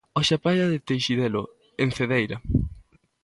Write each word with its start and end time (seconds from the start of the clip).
Hoxe 0.17 0.33
a 0.35 0.41
praia 0.45 0.65
de 0.71 0.79
Teixidelo, 0.89 1.43
en 1.83 1.89
Cedeira. 1.97 2.37